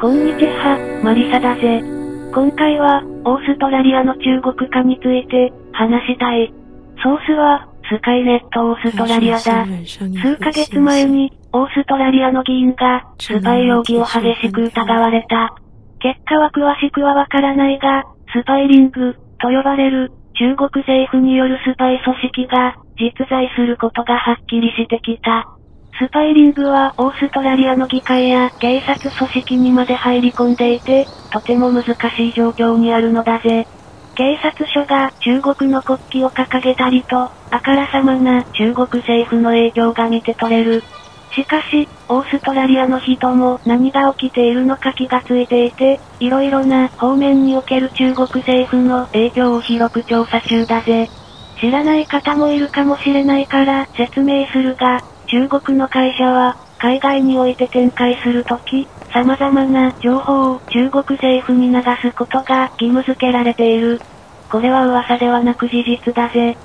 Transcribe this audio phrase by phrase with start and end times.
[0.00, 1.82] こんにちは、マリサだぜ。
[2.32, 6.54] 今回は、オーストラリアの中国化について、話したい。
[7.02, 9.66] ソースは、スカイネットオーストラリアだ。
[9.66, 15.56] 数ヶ月前に、オーストラリアの議員が、スパイ容疑を激しく疑われた。
[15.98, 25.57] 結果は詳しくはわからないが、スパイリング、と呼ばれる、中国政府によるスパイ組織が、実在することがはっきりしてきた。
[25.98, 33.66] スパイリングはオーストラリアの議会や警察組織にまで入り込んでいて、とても難しい状況にあるのだぜ。
[34.14, 40.84] 警察署が中国の国旗を掲げたりと、あからさまな中国政府の影響が見て取れる。
[41.34, 51.10] しかし、オーストラリアの人も何が起きているのか気がついていて、色々な方面における中国政府の影響を広く調査中だぜ。
[51.60, 64.00] 知らない方もいるかもしれないから説明するが、中国の会社は、海外において展開するとき、様々な情報を中国政府に流すことが義務付けられている。
[64.50, 66.56] これは噂ではなく事実だぜ。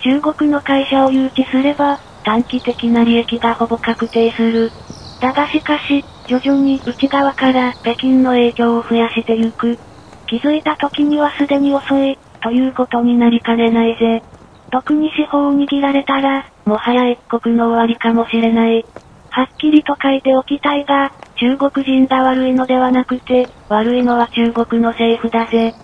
[0.00, 4.70] 中国の会社を誘致すれば、短期的な利益がほぼ確定する。
[5.20, 9.78] だがしかし、徐々に内側から北京の影響を増やしてゆく。
[10.28, 14.22] 気づいた時にはすでに遅い、ということになりかねないぜ。
[14.72, 18.86] 特に司法を握られたら、もはや一国の終わりかもしれない。
[19.28, 25.74] はっきりと書いておきたいが、中国人が悪いのではなくて、悪いのは中国の政府だぜ。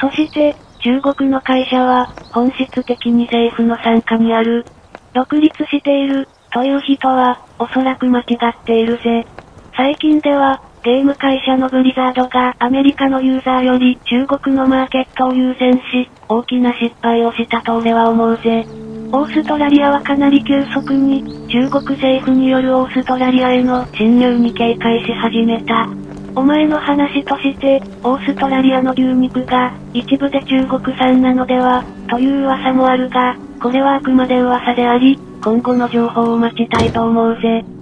[0.00, 4.64] そして、中国の会社は、本質的に政府の参加にある。
[5.12, 9.26] 独立している、という人は、おそらく間違っているぜ。
[9.76, 18.64] 最近では、ゲーム会社のブリザードがアメリカのユーザーより中国のマーケットを優先し、大きな失敗をしたと俺は思うぜ。
[19.10, 25.88] オーストラリアはかなり急速に、中国政府によるオーストラリアへの侵入に警戒し始めた。
[26.36, 37.75] お前の話として、オーストラリアの牛肉が、一部で中国産なのでは、という噂もあるが、これはあくまで噂であり、今後の情報を待ちたいと思うぜ。